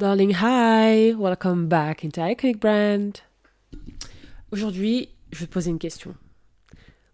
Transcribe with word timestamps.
Darling, 0.00 0.32
hi! 0.32 1.12
Welcome 1.12 1.68
back 1.68 2.04
into 2.04 2.22
Iconic 2.22 2.58
Brand. 2.58 3.18
Aujourd'hui, 4.50 5.10
je 5.30 5.40
vais 5.40 5.46
te 5.46 5.52
poser 5.52 5.68
une 5.68 5.78
question. 5.78 6.14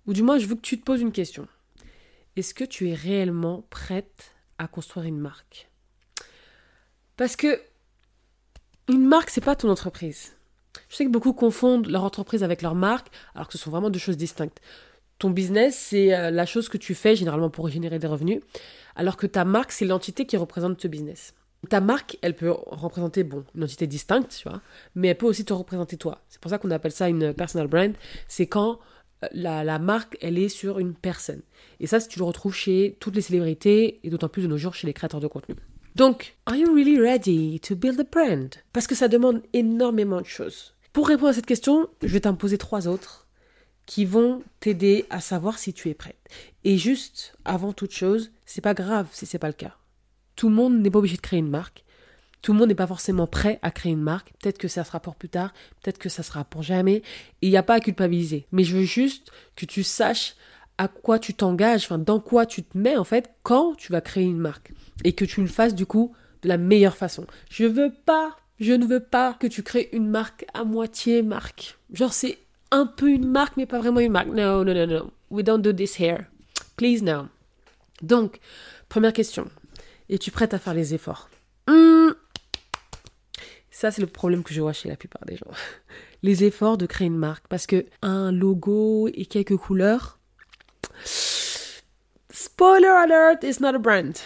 Ou 0.07 0.12
du 0.12 0.23
moins, 0.23 0.39
je 0.39 0.46
veux 0.46 0.55
que 0.55 0.61
tu 0.61 0.79
te 0.79 0.85
poses 0.85 1.01
une 1.01 1.11
question. 1.11 1.49
Est-ce 2.37 2.54
que 2.54 2.62
tu 2.62 2.88
es 2.88 2.95
réellement 2.95 3.64
prête 3.71 4.37
à 4.59 4.69
construire 4.69 5.04
une 5.04 5.19
marque? 5.19 5.69
Parce 7.17 7.35
que 7.35 7.61
une 8.89 9.05
marque, 9.05 9.30
c'est 9.30 9.41
pas 9.41 9.57
ton 9.57 9.68
entreprise. 9.68 10.37
Je 10.89 10.95
sais 10.95 11.07
que 11.07 11.11
beaucoup 11.11 11.32
confondent 11.32 11.89
leur 11.89 12.05
entreprise 12.05 12.45
avec 12.45 12.62
leur 12.62 12.77
marque, 12.77 13.09
alors 13.34 13.48
que 13.48 13.55
ce 13.55 13.59
sont 13.59 13.73
vraiment 13.73 13.91
deux 13.91 13.98
choses 13.98 14.16
distinctes. 14.16 14.61
Ton 15.18 15.30
business, 15.30 15.77
c'est 15.77 16.14
euh, 16.14 16.30
la 16.30 16.46
chose 16.46 16.68
que 16.68 16.79
tu 16.79 16.95
fais 16.95 17.16
généralement 17.16 17.50
pour 17.50 17.68
générer 17.68 17.98
des 17.98 18.07
revenus, 18.07 18.43
alors 18.95 19.16
que 19.16 19.27
ta 19.27 19.45
marque, 19.45 19.73
c'est 19.73 19.87
l'entité 19.87 20.25
qui 20.25 20.37
représente 20.37 20.80
ce 20.80 20.87
business. 20.87 21.34
Ta 21.68 21.80
marque, 21.80 22.18
elle 22.23 22.36
peut 22.36 22.50
représenter, 22.50 23.25
bon, 23.25 23.45
une 23.54 23.64
entité 23.64 23.86
distincte, 23.86 24.36
tu 24.40 24.49
vois, 24.49 24.61
mais 24.94 25.08
elle 25.08 25.18
peut 25.18 25.26
aussi 25.26 25.44
te 25.44 25.53
représenter 25.53 25.96
toi. 25.96 26.22
C'est 26.29 26.40
pour 26.40 26.50
ça 26.50 26.58
qu'on 26.58 26.71
appelle 26.71 26.93
ça 26.93 27.08
une 27.08 27.35
personal 27.35 27.67
brand. 27.67 27.93
C'est 28.29 28.46
quand 28.46 28.79
euh, 29.25 29.29
la, 29.32 29.79
marque, 29.79 30.17
elle 30.21 30.39
est 30.39 30.48
sur 30.48 30.79
une 30.79 30.95
personne. 30.95 31.43
Et 31.81 31.86
ça, 31.86 32.00
tu 32.00 32.19
le 32.19 32.25
retrouves 32.25 32.55
chez 32.55 32.97
toutes 33.00 33.17
les 33.17 33.22
célébrités 33.22 34.00
et 34.05 34.11
d'autant 34.11 34.28
plus 34.28 34.42
de 34.42 34.48
nos 34.48 34.58
jours 34.58 34.75
chez 34.75 34.86
les 34.86 34.92
créateurs 34.92 35.20
de 35.20 35.27
contenu. 35.27 35.56
Donc, 35.95 36.36
are 36.45 36.56
you 36.56 36.72
really 36.72 37.00
ready 37.00 37.59
to 37.61 37.75
build 37.75 37.98
a 37.98 38.05
brand? 38.05 38.55
Parce 38.73 38.86
que 38.86 38.95
ça 38.95 39.09
demande 39.09 39.42
énormément 39.53 40.20
de 40.20 40.27
choses. 40.27 40.75
Pour 40.92 41.09
répondre 41.09 41.28
à 41.28 41.33
cette 41.33 41.47
question, 41.47 41.89
je 42.03 42.09
vais 42.09 42.20
t'imposer 42.20 42.59
trois 42.59 42.86
autres 42.86 43.27
qui 43.86 44.05
vont 44.05 44.42
t'aider 44.61 45.06
à 45.11 45.20
savoir 45.20 45.59
si 45.59 45.73
tu 45.73 45.89
es 45.89 45.95
prête. 45.95 46.19
Et 46.64 46.77
juste, 46.77 47.36
avant 47.45 47.73
toute 47.73 47.92
chose, 47.92 48.33
c'est 48.45 48.61
pas 48.61 48.75
grave 48.75 49.09
si 49.12 49.25
c'est 49.25 49.39
pas 49.39 49.47
le 49.47 49.55
cas. 49.55 49.77
Tout 50.36 50.48
le 50.48 50.55
monde 50.55 50.81
n'est 50.81 50.91
pas 50.91 50.98
obligé 50.98 51.17
de 51.17 51.22
créer 51.22 51.41
une 51.41 51.50
marque. 51.50 51.83
Tout 52.42 52.53
le 52.53 52.58
monde 52.58 52.69
n'est 52.69 52.75
pas 52.75 52.86
forcément 52.86 53.27
prêt 53.27 53.58
à 53.62 53.70
créer 53.70 53.92
une 53.92 54.03
marque. 54.03 54.33
Peut-être 54.41 54.59
que 54.59 54.69
ça 54.69 54.84
sera 54.84 55.00
pour 55.00 55.17
plus 55.17 55.28
tard, 55.28 55.53
peut-être 55.83 55.98
que 55.98 56.09
ça 56.09 56.22
sera 56.22 56.45
pour 56.45 56.62
jamais. 56.62 57.03
Il 57.42 57.51
n'y 57.51 57.56
a 57.56 57.62
pas 57.62 57.75
à 57.75 57.81
culpabiliser. 57.81 58.47
Mais 58.53 58.62
je 58.62 58.77
veux 58.77 58.84
juste 58.84 59.33
que 59.57 59.67
tu 59.67 59.83
saches 59.83 60.37
à 60.79 60.89
quoi 60.89 61.19
tu 61.19 61.34
t'engages, 61.34 61.84
enfin 61.84 61.98
dans 61.98 62.20
quoi 62.20 62.47
tu 62.47 62.62
te 62.62 62.77
mets 62.77 62.97
en 62.97 63.05
fait 63.05 63.31
quand 63.42 63.75
tu 63.75 63.91
vas 63.91 64.01
créer 64.01 64.25
une 64.25 64.39
marque. 64.39 64.73
Et 65.05 65.12
que 65.14 65.25
tu 65.25 65.41
le 65.41 65.47
fasses 65.47 65.75
du 65.75 65.87
coup 65.87 66.14
de 66.42 66.48
la 66.48 66.59
meilleure 66.59 66.97
façon. 66.97 67.27
Je 67.51 67.64
veux 67.64 67.92
pas, 68.05 68.37
je 68.61 68.75
ne 68.75 68.87
veux 68.87 69.01
pas 69.01 69.34
que 69.34 69.47
tu 69.47 69.62
crées 69.62 69.89
une 69.92 70.09
marque 70.09 70.45
à 70.55 70.64
moitié 70.64 71.23
marque. 71.23 71.79
Genre 71.92 72.12
c'est 72.12 72.39
un 72.70 72.87
peu 72.87 73.09
une 73.09 73.27
marque 73.27 73.57
mais 73.57 73.67
pas 73.67 73.79
vraiment 73.79 74.01
une 74.01 74.12
marque. 74.12 74.29
No, 74.29 74.62
no, 74.62 74.75
no, 74.75 74.87
no. 74.87 75.11
We 75.31 75.45
don't 75.45 75.62
do 75.62 75.73
this 75.73 75.98
here. 75.98 76.27
Please 76.77 77.03
no. 77.03 77.27
Donc, 78.03 78.39
première 78.89 79.14
question. 79.14 79.47
Es-tu 80.09 80.31
prête 80.31 80.55
à 80.55 80.59
faire 80.59 80.75
les 80.75 80.95
efforts 80.95 81.31
hmm. 81.69 82.11
Ça, 83.71 83.91
c'est 83.91 84.01
le 84.01 84.07
problème 84.07 84.43
que 84.43 84.55
je 84.55 84.61
vois 84.61 84.73
chez 84.73 84.89
la 84.89 84.97
plupart 84.97 85.25
des 85.27 85.37
gens. 85.37 85.51
Les 86.23 86.45
efforts 86.45 86.79
de 86.79 86.87
créer 86.87 87.09
une 87.09 87.19
marque. 87.19 87.47
Parce 87.48 87.67
que 87.67 87.85
un 88.01 88.33
logo 88.33 89.09
et 89.13 89.27
quelques 89.27 89.57
couleurs. 89.57 90.19
Spoiler 92.33 92.87
alert, 92.87 93.45
it's 93.45 93.61
not 93.61 93.75
a 93.75 93.79
brand. 93.79 94.17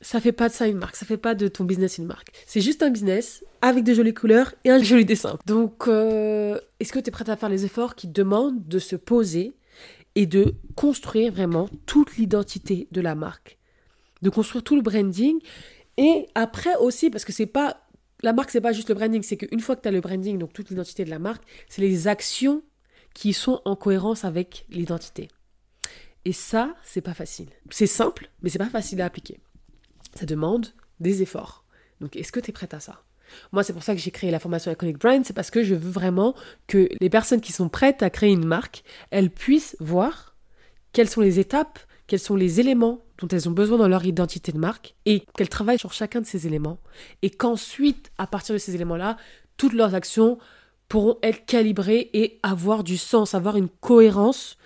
Ça 0.00 0.20
fait 0.20 0.32
pas 0.32 0.48
de 0.48 0.54
ça 0.54 0.66
une 0.66 0.78
marque. 0.78 0.96
Ça 0.96 1.04
fait 1.04 1.18
pas 1.18 1.34
de 1.34 1.48
ton 1.48 1.64
business 1.64 1.98
une 1.98 2.06
marque. 2.06 2.30
C'est 2.46 2.62
juste 2.62 2.82
un 2.82 2.90
business 2.90 3.44
avec 3.60 3.84
de 3.84 3.92
jolies 3.92 4.14
couleurs 4.14 4.54
et 4.64 4.70
un 4.70 4.82
joli 4.82 5.04
dessin. 5.04 5.38
Donc, 5.46 5.86
euh, 5.86 6.58
est-ce 6.80 6.92
que 6.92 6.98
tu 6.98 7.08
es 7.08 7.10
prête 7.10 7.28
à 7.28 7.36
faire 7.36 7.48
les 7.48 7.64
efforts 7.64 7.94
qui 7.94 8.08
demandent 8.08 8.66
de 8.66 8.78
se 8.78 8.96
poser 8.96 9.54
et 10.14 10.26
de 10.26 10.54
construire 10.76 11.32
vraiment 11.32 11.68
toute 11.86 12.16
l'identité 12.16 12.88
de 12.90 13.00
la 13.00 13.14
marque? 13.14 13.58
De 14.24 14.30
construire 14.30 14.64
tout 14.64 14.74
le 14.74 14.82
branding. 14.82 15.38
Et 15.96 16.26
après 16.34 16.74
aussi, 16.76 17.10
parce 17.10 17.24
que 17.24 17.32
c'est 17.32 17.46
pas. 17.46 17.86
La 18.22 18.32
marque, 18.32 18.50
c'est 18.50 18.60
pas 18.60 18.72
juste 18.72 18.88
le 18.88 18.94
branding, 18.94 19.22
c'est 19.22 19.36
qu'une 19.36 19.60
fois 19.60 19.76
que 19.76 19.82
tu 19.82 19.88
as 19.88 19.92
le 19.92 20.00
branding, 20.00 20.38
donc 20.38 20.52
toute 20.52 20.70
l'identité 20.70 21.04
de 21.04 21.10
la 21.10 21.18
marque, 21.18 21.44
c'est 21.68 21.82
les 21.82 22.08
actions 22.08 22.62
qui 23.12 23.34
sont 23.34 23.60
en 23.66 23.76
cohérence 23.76 24.24
avec 24.24 24.64
l'identité. 24.70 25.28
Et 26.24 26.32
ça, 26.32 26.74
c'est 26.82 27.02
pas 27.02 27.12
facile. 27.12 27.48
C'est 27.70 27.86
simple, 27.86 28.30
mais 28.42 28.48
c'est 28.48 28.58
pas 28.58 28.70
facile 28.70 29.02
à 29.02 29.04
appliquer. 29.04 29.40
Ça 30.14 30.24
demande 30.24 30.68
des 31.00 31.20
efforts. 31.20 31.66
Donc, 32.00 32.16
est-ce 32.16 32.32
que 32.32 32.40
tu 32.40 32.48
es 32.48 32.52
prête 32.52 32.72
à 32.72 32.80
ça? 32.80 33.02
Moi, 33.52 33.62
c'est 33.62 33.74
pour 33.74 33.82
ça 33.82 33.94
que 33.94 34.00
j'ai 34.00 34.10
créé 34.10 34.30
la 34.30 34.38
formation 34.38 34.72
Iconic 34.72 34.98
Brand, 34.98 35.22
c'est 35.24 35.34
parce 35.34 35.50
que 35.50 35.62
je 35.62 35.74
veux 35.74 35.90
vraiment 35.90 36.34
que 36.66 36.88
les 36.98 37.10
personnes 37.10 37.42
qui 37.42 37.52
sont 37.52 37.68
prêtes 37.68 38.02
à 38.02 38.08
créer 38.08 38.30
une 38.30 38.46
marque, 38.46 38.84
elles 39.10 39.30
puissent 39.30 39.76
voir 39.80 40.34
quelles 40.92 41.10
sont 41.10 41.20
les 41.20 41.40
étapes, 41.40 41.78
quels 42.06 42.20
sont 42.20 42.36
les 42.36 42.58
éléments 42.60 43.03
dont 43.18 43.28
elles 43.28 43.48
ont 43.48 43.52
besoin 43.52 43.78
dans 43.78 43.88
leur 43.88 44.04
identité 44.04 44.52
de 44.52 44.58
marque 44.58 44.94
et 45.06 45.20
qu'elles 45.36 45.48
travaillent 45.48 45.78
sur 45.78 45.92
chacun 45.92 46.20
de 46.20 46.26
ces 46.26 46.46
éléments 46.46 46.78
et 47.22 47.30
qu'ensuite, 47.30 48.10
à 48.18 48.26
partir 48.26 48.54
de 48.54 48.58
ces 48.58 48.74
éléments-là, 48.74 49.16
toutes 49.56 49.72
leurs 49.72 49.94
actions 49.94 50.38
pourront 50.88 51.18
être 51.22 51.46
calibrées 51.46 52.10
et 52.12 52.38
avoir 52.42 52.84
du 52.84 52.96
sens, 52.96 53.34
avoir 53.34 53.56
une 53.56 53.68
cohérence 53.68 54.58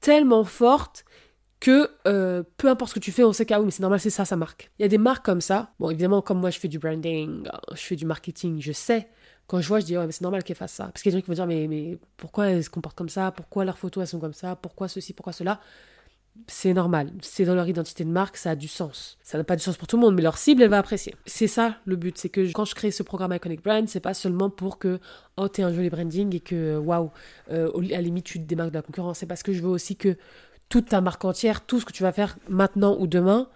tellement 0.00 0.44
forte 0.44 1.04
que 1.60 1.90
euh, 2.06 2.42
peu 2.58 2.68
importe 2.68 2.90
ce 2.90 2.94
que 2.96 3.00
tu 3.00 3.12
fais, 3.12 3.24
on 3.24 3.32
sait 3.32 3.46
qu'ah 3.46 3.58
oui, 3.58 3.66
mais 3.66 3.70
c'est 3.70 3.80
normal, 3.80 3.98
c'est 3.98 4.10
ça, 4.10 4.24
ça 4.24 4.36
marque. 4.36 4.70
Il 4.78 4.82
y 4.82 4.84
a 4.84 4.88
des 4.88 4.98
marques 4.98 5.24
comme 5.24 5.40
ça. 5.40 5.72
Bon, 5.80 5.90
évidemment, 5.90 6.20
comme 6.20 6.38
moi, 6.38 6.50
je 6.50 6.58
fais 6.58 6.68
du 6.68 6.78
branding, 6.78 7.48
je 7.72 7.80
fais 7.80 7.96
du 7.96 8.04
marketing, 8.04 8.60
je 8.60 8.72
sais. 8.72 9.08
Quand 9.46 9.60
je 9.60 9.68
vois, 9.68 9.80
je 9.80 9.86
dis, 9.86 9.96
ouais, 9.96 10.04
mais 10.04 10.12
c'est 10.12 10.22
normal 10.22 10.42
qu'elles 10.44 10.56
fassent 10.56 10.74
ça. 10.74 10.86
Parce 10.86 11.02
qu'il 11.02 11.12
y 11.12 11.14
a 11.14 11.16
des 11.16 11.20
gens 11.20 11.24
qui 11.24 11.30
vont 11.30 11.46
dire, 11.46 11.46
mais, 11.46 11.66
mais 11.68 11.98
pourquoi 12.16 12.48
elles 12.48 12.64
se 12.64 12.70
comportent 12.70 12.96
comme 12.96 13.08
ça? 13.08 13.30
Pourquoi 13.30 13.64
leurs 13.64 13.78
photos, 13.78 14.02
elles 14.02 14.08
sont 14.08 14.20
comme 14.20 14.34
ça? 14.34 14.56
Pourquoi 14.56 14.88
ceci? 14.88 15.12
Pourquoi 15.12 15.32
cela? 15.32 15.60
C'est 16.46 16.74
normal. 16.74 17.10
C'est 17.20 17.44
dans 17.44 17.54
leur 17.54 17.68
identité 17.68 18.04
de 18.04 18.10
marque, 18.10 18.36
ça 18.36 18.50
a 18.50 18.54
du 18.56 18.68
sens. 18.68 19.18
Ça 19.22 19.38
n'a 19.38 19.44
pas 19.44 19.56
du 19.56 19.62
sens 19.62 19.76
pour 19.76 19.88
tout 19.88 19.96
le 19.96 20.02
monde, 20.02 20.14
mais 20.14 20.22
leur 20.22 20.38
cible, 20.38 20.62
elle 20.62 20.70
va 20.70 20.78
apprécier. 20.78 21.14
C'est 21.26 21.48
ça 21.48 21.76
le 21.84 21.96
but. 21.96 22.16
C'est 22.18 22.28
que 22.28 22.52
quand 22.52 22.64
je 22.64 22.74
crée 22.74 22.90
ce 22.90 23.02
programme 23.02 23.32
Iconic 23.32 23.62
Brand, 23.62 23.88
c'est 23.88 24.00
pas 24.00 24.14
seulement 24.14 24.50
pour 24.50 24.78
que, 24.78 25.00
oh, 25.36 25.48
t'es 25.48 25.62
un 25.62 25.72
joli 25.72 25.90
branding 25.90 26.34
et 26.34 26.40
que, 26.40 26.76
waouh, 26.78 27.10
euh, 27.50 27.70
à 27.76 27.96
la 27.96 28.00
limite, 28.00 28.24
tu 28.24 28.38
te 28.38 28.44
démarques 28.44 28.70
de 28.70 28.76
la 28.76 28.82
concurrence. 28.82 29.18
C'est 29.18 29.26
parce 29.26 29.42
que 29.42 29.52
je 29.52 29.62
veux 29.62 29.68
aussi 29.68 29.96
que 29.96 30.16
toute 30.68 30.88
ta 30.88 31.00
marque 31.00 31.24
entière, 31.24 31.64
tout 31.64 31.80
ce 31.80 31.84
que 31.84 31.92
tu 31.92 32.02
vas 32.02 32.12
faire 32.12 32.36
maintenant 32.48 32.96
ou 32.98 33.06
demain, 33.06 33.48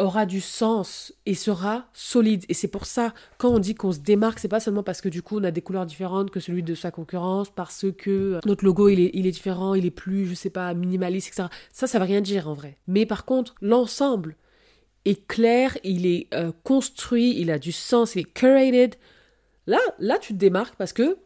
aura 0.00 0.26
du 0.26 0.40
sens 0.40 1.12
et 1.26 1.34
sera 1.34 1.86
solide. 1.92 2.44
Et 2.48 2.54
c'est 2.54 2.68
pour 2.68 2.86
ça, 2.86 3.12
quand 3.38 3.50
on 3.50 3.58
dit 3.58 3.74
qu'on 3.74 3.92
se 3.92 3.98
démarque, 3.98 4.38
c'est 4.38 4.48
pas 4.48 4.60
seulement 4.60 4.82
parce 4.82 5.00
que 5.00 5.08
du 5.08 5.22
coup 5.22 5.38
on 5.38 5.44
a 5.44 5.50
des 5.50 5.60
couleurs 5.60 5.86
différentes 5.86 6.30
que 6.30 6.40
celui 6.40 6.62
de 6.62 6.74
sa 6.74 6.90
concurrence, 6.90 7.50
parce 7.50 7.86
que 7.96 8.40
notre 8.46 8.64
logo 8.64 8.88
il 8.88 9.00
est, 9.00 9.10
il 9.14 9.26
est 9.26 9.30
différent, 9.30 9.74
il 9.74 9.86
est 9.86 9.90
plus, 9.90 10.26
je 10.26 10.34
sais 10.34 10.50
pas, 10.50 10.72
minimaliste, 10.74 11.28
etc. 11.28 11.48
Ça, 11.72 11.86
ça 11.86 11.98
veut 11.98 12.06
rien 12.06 12.20
dire 12.20 12.48
en 12.48 12.54
vrai. 12.54 12.76
Mais 12.86 13.06
par 13.06 13.24
contre, 13.24 13.54
l'ensemble 13.60 14.36
est 15.04 15.26
clair, 15.26 15.76
il 15.84 16.06
est 16.06 16.28
euh, 16.34 16.52
construit, 16.64 17.38
il 17.38 17.50
a 17.50 17.58
du 17.58 17.72
sens, 17.72 18.14
il 18.14 18.20
est 18.20 18.32
curated. 18.32 18.96
Là, 19.66 19.80
là, 19.98 20.18
tu 20.18 20.32
te 20.32 20.38
démarques 20.38 20.76
parce 20.76 20.92
que 20.92 21.18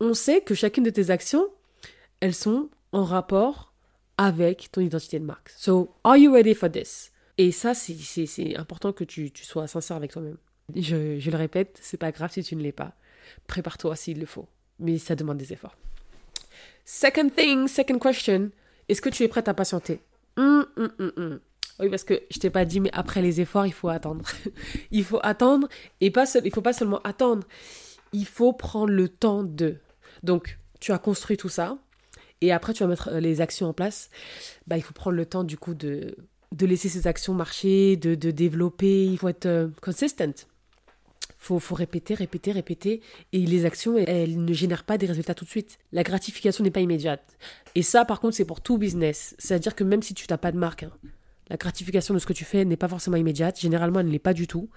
on 0.00 0.14
sait 0.14 0.40
que 0.40 0.54
chacune 0.54 0.84
de 0.84 0.90
tes 0.90 1.10
actions, 1.10 1.46
elles 2.20 2.34
sont 2.34 2.68
en 2.92 3.04
rapport 3.04 3.72
avec 4.16 4.70
ton 4.72 4.80
identité 4.80 5.18
de 5.20 5.24
marque. 5.24 5.50
So, 5.56 5.94
are 6.04 6.16
you 6.16 6.32
ready 6.32 6.54
for 6.54 6.70
this? 6.70 7.12
Et 7.38 7.52
ça, 7.52 7.72
c'est 7.72 8.56
important 8.56 8.92
que 8.92 9.04
tu, 9.04 9.30
sois 9.42 9.68
sincère 9.68 9.96
avec 9.96 10.10
toi-même. 10.10 10.36
Je, 10.74 11.30
le 11.30 11.36
répète, 11.36 11.78
c'est 11.80 11.96
pas 11.96 12.10
grave 12.10 12.32
si 12.32 12.42
tu 12.42 12.56
ne 12.56 12.62
l'es 12.62 12.72
pas. 12.72 12.94
Prépare-toi 13.46 13.94
s'il 13.94 14.18
le 14.18 14.26
faut. 14.26 14.48
Mais 14.80 14.98
ça 14.98 15.14
demande 15.14 15.38
des 15.38 15.52
efforts. 15.52 15.76
Second 16.84 17.30
thing, 17.30 17.68
second 17.68 17.98
question. 18.00 18.50
Est-ce 18.88 19.00
que 19.00 19.08
tu 19.08 19.22
es 19.22 19.28
prête 19.28 19.48
à 19.48 19.54
patienter? 19.54 20.00
Hum, 20.36 20.66
hum, 20.76 20.90
hum, 20.98 21.40
Oui, 21.78 21.88
parce 21.88 22.04
que 22.04 22.22
je 22.30 22.38
t'ai 22.38 22.50
pas 22.50 22.64
dit, 22.64 22.80
mais 22.80 22.90
après 22.92 23.22
les 23.22 23.40
efforts, 23.40 23.66
il 23.66 23.72
faut 23.72 23.88
attendre. 23.88 24.24
il 24.90 25.04
faut 25.04 25.20
attendre 25.22 25.68
et 26.00 26.10
pas 26.10 26.24
il 26.44 26.52
faut 26.52 26.62
pas 26.62 26.72
seulement 26.72 27.00
attendre. 27.02 27.46
Il 28.12 28.26
faut 28.26 28.52
prendre 28.52 28.92
le 28.92 29.08
temps 29.08 29.44
de. 29.44 29.76
Donc, 30.24 30.58
tu 30.80 30.92
as 30.92 30.98
construit 30.98 31.36
tout 31.36 31.48
ça 31.48 31.78
et 32.40 32.52
après 32.52 32.72
tu 32.72 32.82
vas 32.82 32.88
mettre 32.88 33.08
euh, 33.08 33.20
les 33.20 33.40
actions 33.40 33.68
en 33.68 33.72
place. 33.72 34.10
Bah, 34.66 34.76
il 34.76 34.82
faut 34.82 34.94
prendre 34.94 35.16
le 35.16 35.26
temps 35.26 35.44
du 35.44 35.56
coup 35.56 35.74
de 35.74 36.16
de 36.52 36.66
laisser 36.66 36.88
ses 36.88 37.06
actions 37.06 37.34
marcher, 37.34 37.96
de, 37.96 38.14
développer, 38.30 39.06
il 39.06 39.18
faut 39.18 39.28
être 39.28 39.46
euh, 39.46 39.68
consistent. 39.82 40.46
Faut, 41.40 41.60
faut 41.60 41.74
répéter, 41.74 42.14
répéter, 42.14 42.52
répéter. 42.52 43.00
Et 43.32 43.38
les 43.40 43.64
actions, 43.64 43.96
elles, 43.96 44.44
ne 44.44 44.52
génèrent 44.52 44.84
pas 44.84 44.98
des 44.98 45.06
résultats 45.06 45.34
tout 45.34 45.44
de 45.44 45.50
suite. 45.50 45.78
La 45.92 46.02
gratification 46.02 46.64
n'est 46.64 46.70
pas 46.70 46.80
immédiate. 46.80 47.22
Et 47.74 47.82
ça, 47.82 48.04
par 48.04 48.20
contre, 48.20 48.34
c'est 48.34 48.44
pour 48.44 48.60
tout 48.60 48.76
business. 48.76 49.36
C'est-à-dire 49.38 49.76
que 49.76 49.84
même 49.84 50.02
si 50.02 50.14
tu 50.14 50.26
n'as 50.28 50.38
pas 50.38 50.50
de 50.50 50.58
marque, 50.58 50.82
hein, 50.82 50.90
la 51.48 51.56
gratification 51.56 52.12
de 52.12 52.18
ce 52.18 52.26
que 52.26 52.32
tu 52.32 52.44
fais 52.44 52.64
n'est 52.64 52.76
pas 52.76 52.88
forcément 52.88 53.16
immédiate. 53.16 53.60
Généralement, 53.60 54.00
elle 54.00 54.06
ne 54.06 54.12
l'est 54.12 54.18
pas 54.18 54.34
du 54.34 54.46
tout. 54.46 54.68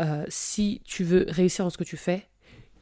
Euh, 0.00 0.24
si 0.28 0.82
tu 0.84 1.04
veux 1.04 1.26
réussir 1.28 1.64
dans 1.64 1.70
ce 1.70 1.78
que 1.78 1.84
tu 1.84 1.96
fais, 1.96 2.26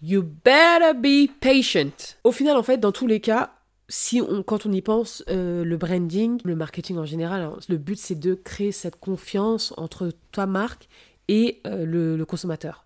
you 0.02 0.22
better 0.22 0.94
be 0.94 1.30
patient. 1.40 2.16
Au 2.22 2.32
final, 2.32 2.56
en 2.56 2.62
fait, 2.62 2.78
dans 2.78 2.92
tous 2.92 3.06
les 3.06 3.20
cas, 3.20 3.54
si 3.88 4.20
on, 4.20 4.42
quand 4.42 4.66
on 4.66 4.72
y 4.72 4.80
pense, 4.80 5.22
euh, 5.28 5.64
le 5.64 5.76
branding, 5.76 6.40
le 6.44 6.56
marketing 6.56 6.96
en 6.98 7.04
général, 7.04 7.42
hein, 7.42 7.58
le 7.68 7.76
but 7.76 7.98
c'est 7.98 8.14
de 8.14 8.34
créer 8.34 8.72
cette 8.72 8.96
confiance 8.96 9.74
entre 9.76 10.10
ta 10.32 10.46
marque 10.46 10.88
et 11.28 11.60
euh, 11.66 11.84
le, 11.84 12.24
consommateur. 12.24 12.84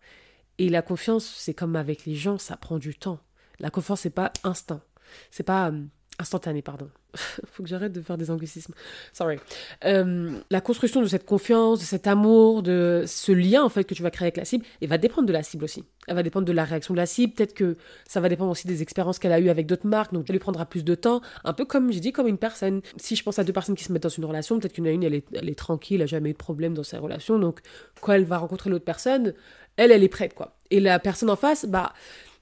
Et 0.59 0.69
la 0.69 0.83
confiance, 0.83 1.25
c'est 1.25 1.55
comme 1.55 1.77
avec 1.77 2.05
les 2.05 2.15
gens, 2.15 2.39
ça 2.39 2.56
prend 2.56 2.79
du 2.79 2.97
temps. 2.97 3.21
La 3.61 3.71
confiance, 3.71 4.00
c'est 4.00 4.11
pas 4.11 4.33
instant. 4.43 4.81
C'est 5.31 5.45
pas 5.45 5.71
euh, 5.71 5.85
instantanée, 6.19 6.62
pardon. 6.62 6.88
Faut 7.47 7.62
que 7.62 7.69
j'arrête 7.69 7.93
de 7.93 8.00
faire 8.00 8.19
des 8.19 8.31
anglicismes. 8.31 8.75
Sorry. 9.12 9.38
Euh, 9.85 10.38
la 10.50 10.61
construction 10.61 11.00
de 11.00 11.06
cette 11.06 11.25
confiance, 11.25 11.79
de 11.81 11.85
cet 11.85 12.06
amour, 12.06 12.62
de 12.62 13.05
ce 13.06 13.32
lien 13.32 13.62
en 13.62 13.69
fait 13.69 13.85
que 13.85 13.94
tu 13.94 14.03
vas 14.03 14.11
créer 14.11 14.26
avec 14.26 14.37
la 14.37 14.44
cible, 14.44 14.65
elle 14.81 14.88
va 14.88 14.99
dépendre 14.99 15.26
de 15.26 15.32
la 15.32 15.43
cible 15.43 15.65
aussi. 15.65 15.85
Elle 16.06 16.15
va 16.15 16.23
dépendre 16.23 16.47
de 16.47 16.53
la 16.53 16.65
réaction 16.65 16.94
de 16.94 16.99
la 16.99 17.06
cible. 17.06 17.35
Peut-être 17.35 17.55
que 17.55 17.76
ça 18.06 18.20
va 18.20 18.29
dépendre 18.29 18.50
aussi 18.50 18.67
des 18.67 18.82
expériences 18.82 19.19
qu'elle 19.19 19.32
a 19.32 19.41
eues 19.41 19.50
avec 19.50 19.67
d'autres 19.67 19.87
marques, 19.87 20.12
donc 20.12 20.26
ça 20.26 20.32
lui 20.32 20.41
prendra 20.41 20.67
plus 20.67 20.85
de 20.85 20.94
temps. 20.94 21.20
Un 21.44 21.53
peu 21.53 21.65
comme 21.65 21.93
j'ai 21.93 22.00
dit, 22.00 22.12
comme 22.12 22.26
une 22.26 22.38
personne. 22.38 22.81
Si 22.97 23.14
je 23.14 23.23
pense 23.23 23.38
à 23.38 23.44
deux 23.44 23.53
personnes 23.53 23.76
qui 23.76 23.85
se 23.85 23.93
mettent 23.93 24.03
dans 24.03 24.09
une 24.09 24.25
relation, 24.25 24.59
peut-être 24.59 24.73
qu'une 24.73 24.87
une, 24.87 25.05
elle 25.05 25.14
est, 25.14 25.26
elle 25.35 25.49
est 25.49 25.59
tranquille, 25.59 25.97
elle 25.97 26.03
n'a 26.03 26.06
jamais 26.06 26.31
eu 26.31 26.32
de 26.32 26.38
problème 26.38 26.75
dans 26.75 26.82
sa 26.82 26.99
relation, 26.99 27.38
donc 27.38 27.61
quand 28.00 28.12
elle 28.12 28.25
va 28.25 28.38
rencontrer 28.38 28.71
l'autre 28.71 28.85
personne, 28.85 29.35
elle, 29.76 29.93
elle 29.93 30.03
est 30.03 30.09
prête 30.09 30.35
quoi. 30.35 30.56
Et 30.71 30.81
la 30.81 30.99
personne 30.99 31.31
en 31.31 31.37
face, 31.37 31.64
bah 31.67 31.93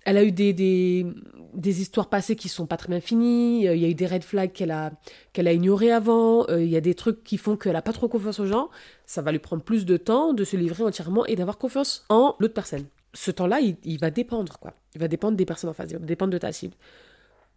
elle 0.07 0.17
a 0.17 0.25
eu 0.25 0.31
des, 0.31 0.53
des, 0.53 1.05
des, 1.53 1.81
histoires 1.81 2.09
passées 2.09 2.37
qui 2.37 2.49
sont 2.49 2.67
pas 2.67 2.77
très 2.77 2.89
bien 2.89 3.01
finies. 3.01 3.67
Euh, 3.67 3.75
il 3.75 3.83
y 3.83 3.85
a 3.85 3.89
eu 3.89 3.95
des 3.95 4.07
red 4.07 4.23
flags 4.23 4.53
qu'elle 4.53 4.71
a, 4.71 4.93
qu'elle 5.33 5.49
a 5.49 5.53
ignorés 5.53 5.91
avant. 5.91 6.49
Euh, 6.49 6.63
il 6.63 6.71
y 6.71 6.77
a 6.77 6.81
des 6.81 6.95
trucs 6.95 7.25
qui 7.25 7.37
font 7.37 7.57
qu'elle 7.57 7.75
a 7.75 7.83
pas 7.83 7.93
trop 7.93 8.07
confiance 8.07 8.39
aux 8.39 8.47
gens. 8.47 8.71
Ça 9.05 9.21
va 9.21 9.33
lui 9.33 9.41
prendre 9.41 9.65
plus 9.65 9.85
de 9.85 9.97
temps 9.97 10.33
de 10.33 10.45
se 10.45 10.57
livrer 10.57 10.85
entièrement 10.85 11.27
et 11.27 11.35
d'avoir 11.35 11.59
confiance 11.59 12.07
en 12.09 12.37
l'autre 12.39 12.55
personne. 12.55 12.87
Ce 13.15 13.33
temps-là, 13.33 13.59
il, 13.61 13.99
va 13.99 14.11
dépendre, 14.11 14.59
quoi. 14.61 14.75
Il 14.95 15.01
va 15.01 15.09
dépendre 15.09 15.37
des 15.37 15.45
personnes 15.45 15.71
en 15.71 15.73
face, 15.73 15.91
il 15.91 15.99
va 15.99 16.07
dépendre 16.07 16.33
de 16.33 16.39
ta 16.39 16.53
cible. 16.53 16.75